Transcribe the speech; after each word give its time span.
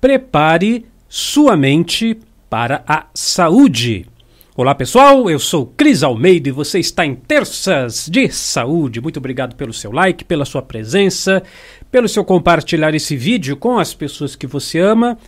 Prepare 0.00 0.86
sua 1.08 1.56
mente 1.56 2.16
para 2.48 2.84
a 2.86 3.06
saúde. 3.12 4.06
Olá 4.56 4.72
pessoal, 4.72 5.28
eu 5.28 5.40
sou 5.40 5.66
Cris 5.76 6.04
Almeida 6.04 6.48
e 6.48 6.52
você 6.52 6.78
está 6.78 7.04
em 7.04 7.16
Terças 7.16 8.08
de 8.08 8.28
Saúde. 8.30 9.00
Muito 9.00 9.16
obrigado 9.16 9.56
pelo 9.56 9.72
seu 9.72 9.90
like, 9.90 10.24
pela 10.24 10.44
sua 10.44 10.62
presença, 10.62 11.42
pelo 11.90 12.08
seu 12.08 12.24
compartilhar 12.24 12.94
esse 12.94 13.16
vídeo 13.16 13.56
com 13.56 13.76
as 13.76 13.92
pessoas 13.92 14.36
que 14.36 14.46
você 14.46 14.78
ama. 14.78 15.18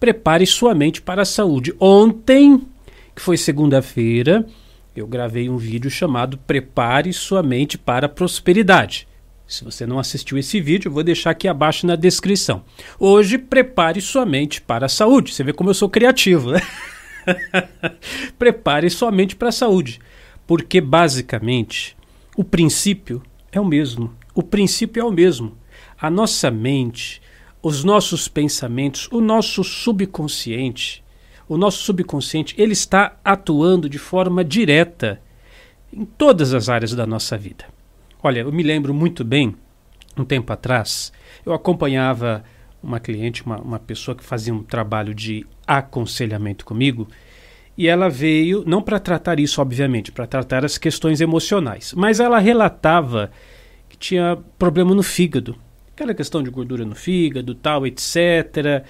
Prepare 0.00 0.46
sua 0.46 0.74
mente 0.74 1.02
para 1.02 1.20
a 1.20 1.26
saúde. 1.26 1.74
Ontem, 1.78 2.62
que 3.14 3.20
foi 3.20 3.36
segunda-feira, 3.36 4.46
eu 4.96 5.06
gravei 5.06 5.50
um 5.50 5.58
vídeo 5.58 5.90
chamado 5.90 6.38
Prepare 6.38 7.12
sua 7.12 7.42
mente 7.42 7.76
para 7.76 8.06
a 8.06 8.08
prosperidade. 8.08 9.06
Se 9.46 9.62
você 9.62 9.86
não 9.86 9.98
assistiu 9.98 10.38
esse 10.38 10.60
vídeo, 10.60 10.90
vou 10.90 11.02
deixar 11.02 11.30
aqui 11.30 11.46
abaixo 11.46 11.86
na 11.86 11.96
descrição. 11.96 12.64
Hoje, 12.98 13.36
prepare 13.36 14.00
sua 14.00 14.24
mente 14.24 14.60
para 14.60 14.86
a 14.86 14.88
saúde. 14.88 15.34
Você 15.34 15.44
vê 15.44 15.52
como 15.52 15.70
eu 15.70 15.74
sou 15.74 15.88
criativo, 15.88 16.52
né? 16.52 16.60
Prepare 18.38 18.88
sua 18.88 19.10
mente 19.10 19.36
para 19.36 19.48
a 19.48 19.52
saúde, 19.52 20.00
porque 20.46 20.80
basicamente 20.80 21.96
o 22.36 22.42
princípio 22.42 23.22
é 23.52 23.60
o 23.60 23.64
mesmo. 23.64 24.14
O 24.34 24.42
princípio 24.42 25.00
é 25.00 25.04
o 25.04 25.12
mesmo. 25.12 25.56
A 26.00 26.10
nossa 26.10 26.50
mente, 26.50 27.20
os 27.62 27.84
nossos 27.84 28.28
pensamentos, 28.28 29.08
o 29.12 29.20
nosso 29.20 29.62
subconsciente, 29.62 31.04
o 31.48 31.56
nosso 31.56 31.82
subconsciente, 31.84 32.54
ele 32.58 32.72
está 32.72 33.18
atuando 33.24 33.88
de 33.88 33.98
forma 33.98 34.42
direta 34.42 35.20
em 35.92 36.04
todas 36.04 36.52
as 36.52 36.68
áreas 36.68 36.94
da 36.94 37.06
nossa 37.06 37.36
vida. 37.36 37.73
Olha, 38.26 38.40
eu 38.40 38.50
me 38.50 38.62
lembro 38.62 38.94
muito 38.94 39.22
bem, 39.22 39.54
um 40.16 40.24
tempo 40.24 40.50
atrás, 40.50 41.12
eu 41.44 41.52
acompanhava 41.52 42.42
uma 42.82 42.98
cliente, 42.98 43.44
uma, 43.44 43.58
uma 43.58 43.78
pessoa 43.78 44.14
que 44.16 44.24
fazia 44.24 44.54
um 44.54 44.62
trabalho 44.62 45.14
de 45.14 45.46
aconselhamento 45.66 46.64
comigo, 46.64 47.06
e 47.76 47.86
ela 47.86 48.08
veio, 48.08 48.64
não 48.66 48.80
para 48.80 48.98
tratar 48.98 49.38
isso, 49.38 49.60
obviamente, 49.60 50.10
para 50.10 50.26
tratar 50.26 50.64
as 50.64 50.78
questões 50.78 51.20
emocionais, 51.20 51.92
mas 51.94 52.18
ela 52.18 52.38
relatava 52.38 53.30
que 53.90 53.98
tinha 53.98 54.38
problema 54.58 54.94
no 54.94 55.02
fígado, 55.02 55.54
aquela 55.92 56.14
questão 56.14 56.42
de 56.42 56.48
gordura 56.48 56.86
no 56.86 56.94
fígado, 56.94 57.54
tal, 57.54 57.86
etc. 57.86 58.86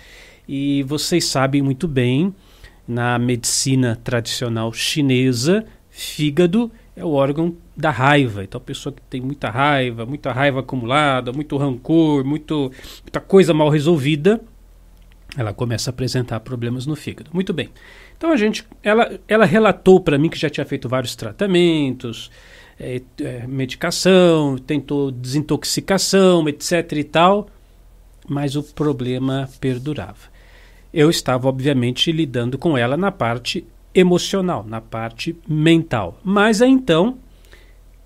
E 0.46 0.84
vocês 0.84 1.24
sabem 1.24 1.60
muito 1.60 1.88
bem, 1.88 2.32
na 2.86 3.18
medicina 3.18 3.96
tradicional 3.96 4.72
chinesa, 4.72 5.66
fígado 5.90 6.70
é 6.96 7.04
o 7.04 7.10
órgão 7.10 7.56
da 7.76 7.90
raiva. 7.90 8.44
Então, 8.44 8.58
a 8.58 8.64
pessoa 8.64 8.92
que 8.92 9.02
tem 9.02 9.20
muita 9.20 9.50
raiva, 9.50 10.06
muita 10.06 10.32
raiva 10.32 10.60
acumulada, 10.60 11.32
muito 11.32 11.56
rancor, 11.56 12.24
muito, 12.24 12.70
muita 13.02 13.20
coisa 13.20 13.52
mal 13.52 13.68
resolvida, 13.68 14.40
ela 15.36 15.52
começa 15.52 15.90
a 15.90 15.92
apresentar 15.92 16.40
problemas 16.40 16.86
no 16.86 16.94
fígado. 16.94 17.30
Muito 17.32 17.52
bem. 17.52 17.70
Então, 18.16 18.30
a 18.30 18.36
gente, 18.36 18.64
ela, 18.82 19.18
ela 19.26 19.44
relatou 19.44 20.00
para 20.00 20.16
mim 20.16 20.28
que 20.28 20.38
já 20.38 20.48
tinha 20.48 20.64
feito 20.64 20.88
vários 20.88 21.16
tratamentos, 21.16 22.30
é, 22.78 23.02
é, 23.20 23.46
medicação, 23.46 24.56
tentou 24.56 25.10
desintoxicação, 25.10 26.48
etc 26.48 26.92
e 26.92 27.04
tal, 27.04 27.48
mas 28.28 28.54
o 28.54 28.62
problema 28.62 29.48
perdurava. 29.60 30.32
Eu 30.92 31.10
estava, 31.10 31.48
obviamente, 31.48 32.12
lidando 32.12 32.56
com 32.56 32.78
ela 32.78 32.96
na 32.96 33.10
parte 33.10 33.66
emocional, 33.94 34.64
na 34.66 34.80
parte 34.80 35.36
mental. 35.48 36.18
Mas 36.24 36.60
aí, 36.60 36.70
então, 36.70 37.18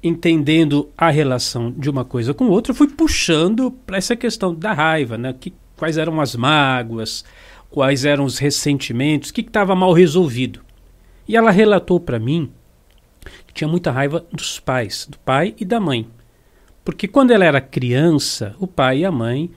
entendendo 0.03 0.89
a 0.97 1.11
relação 1.11 1.71
de 1.71 1.89
uma 1.89 2.05
coisa 2.05 2.35
com 2.35 2.49
outra, 2.49 2.75
fui 2.75 2.89
puxando 2.89 3.71
para 3.71 3.97
essa 3.97 4.15
questão 4.15 4.55
da 4.55 4.73
raiva, 4.73 5.17
né? 5.17 5.35
Que, 5.39 5.53
quais 5.77 5.97
eram 5.97 6.21
as 6.21 6.37
mágoas, 6.37 7.25
quais 7.71 8.05
eram 8.05 8.25
os 8.25 8.39
ressentimentos, 8.39 9.31
o 9.31 9.35
que 9.35 9.41
estava 9.41 9.75
mal 9.75 9.93
resolvido. 9.93 10.61
E 11.27 11.37
ela 11.37 11.51
relatou 11.51 12.01
para 12.01 12.19
mim 12.19 12.51
que 13.47 13.55
tinha 13.55 13.69
muita 13.69 13.91
raiva 13.91 14.25
dos 14.33 14.59
pais, 14.59 15.07
do 15.09 15.19
pai 15.19 15.55
e 15.59 15.65
da 15.65 15.81
mãe. 15.81 16.09
Porque 16.85 17.07
quando 17.07 17.33
ela 17.33 17.45
era 17.45 17.61
criança, 17.61 18.55
o 18.59 18.67
pai 18.67 19.01
e 19.01 19.05
a 19.05 19.13
mãe 19.13 19.51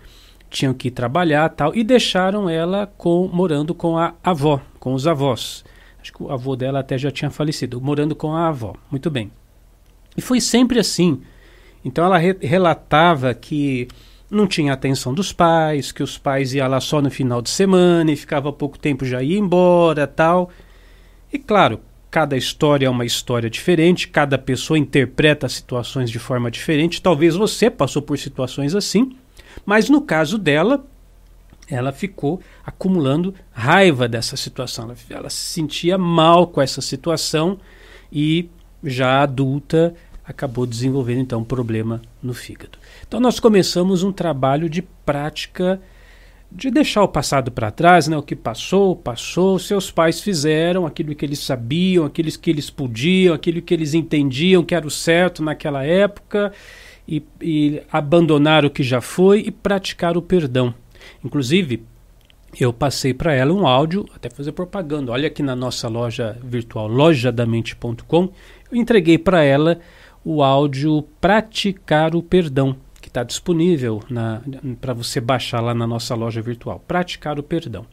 tinham 0.50 0.74
que 0.74 0.92
trabalhar 0.92 1.48
tal 1.50 1.74
e 1.74 1.84
deixaram 1.84 2.50
ela 2.50 2.86
com, 2.98 3.30
morando 3.32 3.74
com 3.74 3.98
a 3.98 4.14
avó, 4.22 4.62
com 4.80 4.94
os 4.94 5.08
avós. 5.08 5.64
Acho 6.02 6.12
que 6.12 6.24
o 6.24 6.32
avô 6.32 6.56
dela 6.56 6.80
até 6.80 6.98
já 6.98 7.12
tinha 7.12 7.30
falecido, 7.30 7.80
morando 7.80 8.16
com 8.16 8.34
a 8.34 8.48
avó. 8.48 8.74
Muito 8.90 9.10
bem. 9.10 9.32
E 10.18 10.22
foi 10.22 10.42
sempre 10.42 10.80
assim. 10.80 11.22
Então 11.86 12.06
ela 12.06 12.18
re 12.18 12.36
relatava 12.42 13.34
que 13.34 13.88
não 14.30 14.48
tinha 14.48 14.74
atenção 14.74 15.14
dos 15.14 15.34
pais, 15.34 15.92
que 15.92 16.02
os 16.02 16.18
pais 16.18 16.54
iam 16.54 16.68
lá 16.68 16.80
só 16.80 17.02
no 17.02 17.12
final 17.12 17.42
de 17.42 17.50
semana 17.50 18.12
e 18.12 18.16
ficava 18.16 18.52
pouco 18.52 18.80
tempo 18.80 19.06
já 19.06 19.22
ia 19.22 19.38
embora, 19.38 20.08
tal. 20.08 20.50
E 21.32 21.38
claro, 21.38 21.82
cada 22.10 22.38
história 22.38 22.88
é 22.88 22.90
uma 22.90 23.06
história 23.06 23.50
diferente, 23.50 24.08
cada 24.08 24.38
pessoa 24.38 24.80
interpreta 24.80 25.46
as 25.46 25.54
situações 25.54 26.10
de 26.10 26.18
forma 26.18 26.50
diferente. 26.50 27.02
Talvez 27.02 27.36
você 27.36 27.70
passou 27.70 28.02
por 28.02 28.18
situações 28.18 28.74
assim, 28.74 29.16
mas 29.66 29.90
no 29.90 30.02
caso 30.02 30.38
dela, 30.38 30.86
ela 31.70 31.92
ficou 31.92 32.42
acumulando 32.66 33.34
raiva 33.52 34.08
dessa 34.08 34.36
situação. 34.36 34.86
Ela, 34.86 34.96
ela 35.10 35.30
se 35.30 35.54
sentia 35.54 35.98
mal 35.98 36.48
com 36.48 36.62
essa 36.62 36.82
situação 36.82 37.60
e 38.12 38.50
já 38.84 39.22
adulta 39.22 39.96
acabou 40.24 40.66
desenvolvendo 40.66 41.20
então 41.20 41.42
um 41.42 41.44
problema 41.44 42.02
no 42.22 42.34
fígado. 42.34 42.78
Então 43.08 43.20
nós 43.20 43.40
começamos 43.40 44.04
um 44.04 44.12
trabalho 44.12 44.70
de 44.70 44.82
prática 44.82 45.82
de 46.52 46.70
deixar 46.70 47.02
o 47.04 47.08
passado 47.08 47.50
para 47.50 47.72
trás, 47.72 48.08
né? 48.08 48.18
O 48.18 48.24
que 48.24 48.36
passou, 48.36 48.96
passou. 48.96 49.58
Seus 49.58 49.90
pais 49.90 50.20
fizeram 50.20 50.86
aquilo 50.86 51.16
que 51.16 51.24
eles 51.24 51.40
sabiam, 51.40 52.06
aquilo 52.06 52.30
que 52.38 52.50
eles 52.50 52.70
podiam, 52.70 53.34
aquilo 53.34 53.62
que 53.62 53.74
eles 53.74 53.94
entendiam 53.94 54.64
que 54.64 54.76
era 54.76 54.86
o 54.86 54.92
certo 54.92 55.42
naquela 55.42 55.84
época 55.84 56.52
e, 57.08 57.24
e 57.42 57.82
abandonar 57.92 58.66
o 58.66 58.70
que 58.70 58.84
já 58.84 59.00
foi 59.00 59.42
e 59.42 59.52
praticar 59.52 60.18
o 60.18 60.22
perdão. 60.22 60.74
Inclusive, 61.24 61.84
eu 62.60 62.74
passei 62.74 63.14
para 63.14 63.34
ela 63.34 63.54
um 63.54 63.66
áudio, 63.66 64.06
até 64.14 64.30
fazer 64.30 64.52
propaganda. 64.52 65.12
Olha 65.12 65.28
aqui 65.28 65.42
na 65.42 65.56
nossa 65.56 65.88
loja 65.88 66.38
virtual, 66.44 66.88
lojadamente.com, 66.88 68.30
eu 68.72 68.78
entreguei 68.78 69.18
para 69.18 69.44
ela 69.44 69.80
o 70.24 70.44
áudio 70.44 71.04
Praticar 71.20 72.16
o 72.16 72.22
Perdão, 72.22 72.76
que 73.02 73.08
está 73.08 73.24
disponível 73.24 74.02
para 74.80 74.94
você 74.94 75.20
baixar 75.20 75.62
lá 75.62 75.74
na 75.74 75.88
nossa 75.88 76.14
loja 76.14 76.42
virtual. 76.42 76.84
Praticar 76.88 77.40
o 77.40 77.44
Perdão. 77.44 77.86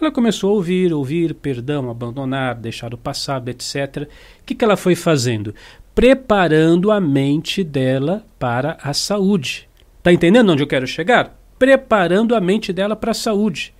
Ela 0.00 0.10
começou 0.10 0.50
a 0.50 0.54
ouvir, 0.54 0.92
ouvir, 0.92 1.34
perdão, 1.34 1.90
abandonar, 1.90 2.54
deixar 2.54 2.92
o 2.94 2.98
passado, 2.98 3.48
etc. 3.48 4.08
O 4.40 4.44
que, 4.44 4.54
que 4.54 4.64
ela 4.64 4.76
foi 4.76 4.94
fazendo? 4.94 5.54
Preparando 5.94 6.90
a 6.90 7.00
mente 7.00 7.62
dela 7.62 8.24
para 8.38 8.76
a 8.82 8.92
saúde. 8.92 9.68
Está 9.98 10.12
entendendo 10.12 10.50
onde 10.50 10.62
eu 10.62 10.66
quero 10.66 10.86
chegar? 10.86 11.36
Preparando 11.58 12.34
a 12.34 12.40
mente 12.40 12.72
dela 12.72 12.96
para 12.96 13.12
a 13.12 13.14
saúde. 13.14 13.74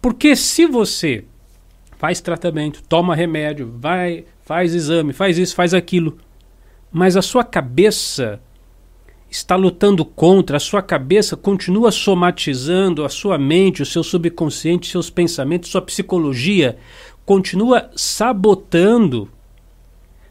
Porque 0.00 0.36
se 0.36 0.66
você 0.66 1.24
faz 1.98 2.20
tratamento, 2.20 2.82
toma 2.88 3.14
remédio, 3.14 3.74
vai, 3.78 4.24
faz 4.42 4.74
exame, 4.74 5.12
faz 5.12 5.36
isso, 5.36 5.54
faz 5.54 5.74
aquilo, 5.74 6.16
mas 6.92 7.16
a 7.16 7.22
sua 7.22 7.42
cabeça 7.42 8.40
está 9.30 9.56
lutando 9.56 10.04
contra, 10.04 10.56
a 10.56 10.60
sua 10.60 10.80
cabeça 10.80 11.36
continua 11.36 11.90
somatizando, 11.90 13.04
a 13.04 13.08
sua 13.08 13.36
mente, 13.36 13.82
o 13.82 13.86
seu 13.86 14.02
subconsciente, 14.02 14.88
seus 14.88 15.10
pensamentos, 15.10 15.70
sua 15.70 15.82
psicologia 15.82 16.78
continua 17.26 17.90
sabotando 17.94 19.28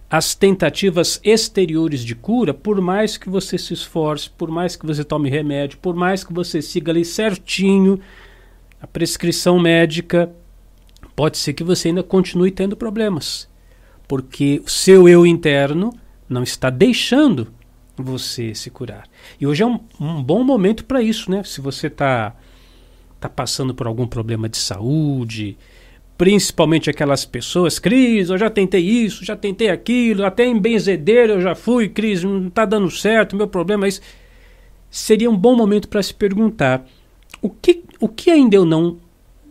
as 0.10 0.34
tentativas 0.34 1.20
exteriores 1.24 2.04
de 2.04 2.16
cura, 2.16 2.54
por 2.54 2.80
mais 2.80 3.18
que 3.18 3.30
você 3.30 3.58
se 3.58 3.74
esforce, 3.74 4.30
por 4.30 4.50
mais 4.50 4.76
que 4.76 4.86
você 4.86 5.04
tome 5.04 5.30
remédio, 5.30 5.78
por 5.80 5.96
mais 5.96 6.24
que 6.24 6.32
você 6.32 6.62
siga 6.62 6.92
ali 6.92 7.04
certinho 7.04 8.00
a 8.82 8.88
prescrição 8.88 9.60
médica, 9.60 10.32
pode 11.16 11.38
ser 11.38 11.54
que 11.54 11.64
você 11.64 11.90
ainda 11.90 12.04
continue 12.04 12.52
tendo 12.52 12.78
problemas, 12.78 13.50
porque 14.08 14.62
o 14.66 14.70
seu 14.70 15.10
eu 15.10 15.26
interno 15.26 15.92
não 16.30 16.44
está 16.44 16.70
deixando 16.70 17.52
você 17.98 18.54
se 18.54 18.70
curar. 18.70 19.08
E 19.42 19.48
hoje 19.48 19.64
é 19.64 19.66
um, 19.66 19.80
um 20.00 20.24
bom 20.24 20.44
momento 20.44 20.86
para 20.86 21.02
isso, 21.02 21.32
né? 21.32 21.44
Se 21.44 21.60
você 21.60 21.88
está 21.88 22.36
tá 23.20 23.28
passando 23.28 23.74
por 23.74 23.88
algum 23.88 24.06
problema 24.06 24.48
de 24.48 24.58
saúde, 24.58 25.58
principalmente 26.18 26.90
aquelas 26.90 27.24
pessoas, 27.24 27.78
Cris, 27.78 28.30
eu 28.30 28.38
já 28.38 28.50
tentei 28.50 28.82
isso, 28.82 29.24
já 29.24 29.36
tentei 29.36 29.70
aquilo, 29.70 30.26
até 30.26 30.46
em 30.46 30.60
benzedeiro 30.60 31.34
eu 31.34 31.42
já 31.42 31.54
fui, 31.54 31.88
Cris, 31.88 32.24
não 32.24 32.48
está 32.48 32.66
dando 32.66 32.90
certo, 32.90 33.36
meu 33.36 33.48
problema 33.48 33.86
é 33.86 33.90
isso. 33.90 34.02
Seria 34.90 35.30
um 35.30 35.38
bom 35.38 35.56
momento 35.56 35.88
para 35.88 36.02
se 36.02 36.14
perguntar 36.14 36.86
o 37.42 37.50
que, 37.50 37.84
o 38.00 38.10
que 38.10 38.32
ainda 38.32 38.56
eu 38.56 38.66
não 38.66 38.98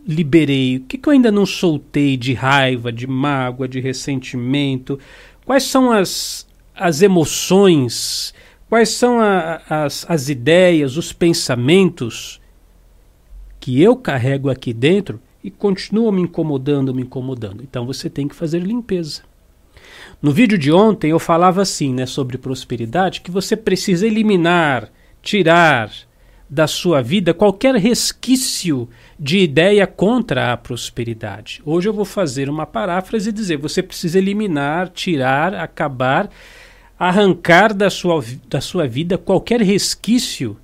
liberei, 0.05 0.77
o 0.77 0.81
que, 0.81 0.97
que 0.97 1.07
eu 1.07 1.13
ainda 1.13 1.31
não 1.31 1.45
soltei 1.45 2.17
de 2.17 2.33
raiva, 2.33 2.91
de 2.91 3.07
mágoa, 3.07 3.67
de 3.67 3.79
ressentimento, 3.79 4.99
quais 5.45 5.63
são 5.63 5.89
as, 5.89 6.45
as 6.75 7.01
emoções, 7.01 8.33
quais 8.69 8.89
são 8.89 9.21
a, 9.21 9.61
as, 9.69 10.05
as 10.09 10.27
ideias, 10.27 10.97
os 10.97 11.13
pensamentos 11.13 12.41
que 13.59 13.81
eu 13.81 13.95
carrego 13.95 14.49
aqui 14.49 14.73
dentro 14.73 15.19
e 15.43 15.51
continuam 15.51 16.11
me 16.11 16.21
incomodando, 16.21 16.93
me 16.93 17.03
incomodando. 17.03 17.63
Então 17.63 17.85
você 17.85 18.09
tem 18.09 18.27
que 18.27 18.35
fazer 18.35 18.59
limpeza. 18.59 19.21
No 20.21 20.31
vídeo 20.31 20.57
de 20.57 20.71
ontem 20.71 21.11
eu 21.11 21.19
falava 21.19 21.61
assim, 21.61 21.93
né, 21.93 22.05
sobre 22.05 22.37
prosperidade, 22.37 23.21
que 23.21 23.31
você 23.31 23.55
precisa 23.55 24.07
eliminar, 24.07 24.91
tirar 25.21 25.91
da 26.49 26.65
sua 26.65 27.01
vida 27.01 27.33
qualquer 27.33 27.75
resquício 27.75 28.87
de 29.19 29.39
ideia 29.39 29.85
contra 29.85 30.53
a 30.53 30.57
prosperidade. 30.57 31.61
Hoje 31.65 31.89
eu 31.89 31.93
vou 31.93 32.05
fazer 32.05 32.49
uma 32.49 32.65
paráfrase 32.65 33.29
e 33.29 33.33
dizer: 33.33 33.57
você 33.57 33.83
precisa 33.83 34.17
eliminar, 34.17 34.89
tirar, 34.89 35.53
acabar, 35.53 36.29
arrancar 36.97 37.73
da 37.73 37.89
sua, 37.89 38.23
da 38.47 38.61
sua 38.61 38.87
vida 38.87 39.17
qualquer 39.17 39.61
resquício 39.61 40.57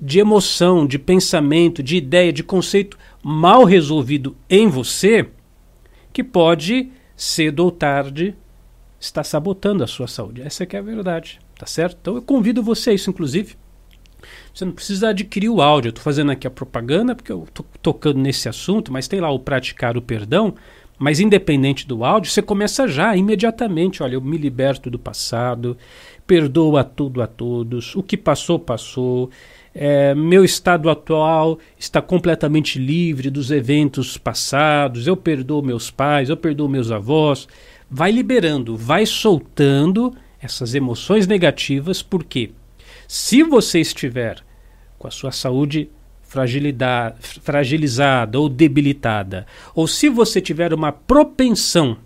de 0.00 0.18
emoção, 0.18 0.86
de 0.86 0.98
pensamento, 0.98 1.82
de 1.82 1.96
ideia, 1.96 2.32
de 2.32 2.42
conceito 2.42 2.96
mal 3.22 3.64
resolvido 3.64 4.36
em 4.48 4.68
você, 4.68 5.28
que 6.12 6.24
pode, 6.24 6.90
cedo 7.16 7.60
ou 7.60 7.70
tarde, 7.70 8.34
estar 8.98 9.24
sabotando 9.24 9.82
a 9.82 9.86
sua 9.86 10.06
saúde. 10.06 10.42
Essa 10.42 10.64
é 10.64 10.68
é 10.72 10.78
a 10.78 10.82
verdade, 10.82 11.40
tá 11.58 11.66
certo? 11.66 11.98
Então 12.00 12.14
eu 12.16 12.22
convido 12.22 12.62
você 12.62 12.90
a 12.90 12.94
isso, 12.94 13.10
inclusive. 13.10 13.56
Você 14.52 14.64
não 14.64 14.72
precisa 14.72 15.08
adquirir 15.08 15.48
o 15.48 15.62
áudio. 15.62 15.88
Eu 15.88 15.90
estou 15.90 16.04
fazendo 16.04 16.30
aqui 16.30 16.46
a 16.46 16.50
propaganda 16.50 17.14
porque 17.14 17.32
eu 17.32 17.44
estou 17.44 17.64
tocando 17.80 18.18
nesse 18.18 18.48
assunto, 18.48 18.92
mas 18.92 19.08
tem 19.08 19.20
lá 19.20 19.30
o 19.30 19.38
praticar 19.38 19.96
o 19.96 20.02
perdão. 20.02 20.54
Mas 20.98 21.18
independente 21.18 21.88
do 21.88 22.04
áudio, 22.04 22.30
você 22.30 22.42
começa 22.42 22.86
já, 22.86 23.16
imediatamente. 23.16 24.02
Olha, 24.02 24.14
eu 24.14 24.20
me 24.20 24.36
liberto 24.36 24.90
do 24.90 24.98
passado, 24.98 25.78
perdoo 26.26 26.76
a 26.76 26.84
tudo 26.84 27.22
a 27.22 27.26
todos, 27.26 27.96
o 27.96 28.02
que 28.02 28.18
passou, 28.18 28.58
passou. 28.58 29.30
É, 29.74 30.14
meu 30.14 30.44
estado 30.44 30.90
atual 30.90 31.58
está 31.78 32.02
completamente 32.02 32.78
livre 32.78 33.30
dos 33.30 33.50
eventos 33.50 34.18
passados. 34.18 35.06
Eu 35.06 35.16
perdoo 35.16 35.62
meus 35.62 35.90
pais, 35.90 36.28
eu 36.28 36.36
perdoo 36.36 36.68
meus 36.68 36.90
avós. 36.90 37.46
Vai 37.88 38.10
liberando, 38.10 38.76
vai 38.76 39.06
soltando 39.06 40.14
essas 40.40 40.74
emoções 40.74 41.26
negativas, 41.26 42.02
porque 42.02 42.50
se 43.06 43.42
você 43.42 43.80
estiver 43.80 44.38
com 44.98 45.06
a 45.06 45.10
sua 45.10 45.32
saúde 45.32 45.90
fragilizada 47.42 48.38
ou 48.38 48.48
debilitada, 48.48 49.46
ou 49.74 49.88
se 49.88 50.08
você 50.08 50.40
tiver 50.40 50.72
uma 50.72 50.92
propensão 50.92 51.96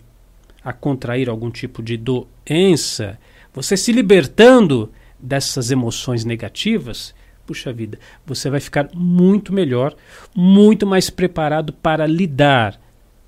a 0.63 0.73
contrair 0.73 1.29
algum 1.29 1.51
tipo 1.51 1.83
de 1.83 1.95
doença, 1.95 3.19
você 3.53 3.77
se 3.77 3.91
libertando 3.91 4.91
dessas 5.19 5.69
emoções 5.69 6.25
negativas, 6.25 7.13
puxa 7.45 7.71
vida, 7.71 7.99
você 8.25 8.49
vai 8.49 8.59
ficar 8.59 8.89
muito 8.93 9.53
melhor, 9.53 9.95
muito 10.35 10.85
mais 10.85 11.09
preparado 11.09 11.71
para 11.73 12.05
lidar 12.05 12.79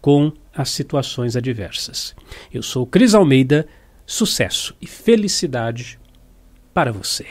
com 0.02 0.32
as 0.54 0.70
situações 0.70 1.36
adversas. 1.36 2.16
Eu 2.54 2.64
sou 2.64 2.86
Cris 2.86 3.14
Almeida, 3.14 3.68
sucesso 4.06 4.76
e 4.82 4.88
felicidade 4.88 6.00
para 6.74 6.92
você. 6.92 7.28